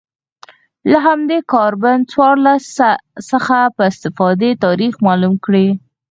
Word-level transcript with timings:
له 0.91 0.97
همدې 1.07 1.37
کاربن 1.53 1.97
څوارلس 2.11 2.63
څخه 3.31 3.57
په 3.75 3.83
استفادې 3.91 4.51
تاریخ 4.65 4.93
معلوم 5.05 5.35
کړي 5.45 5.67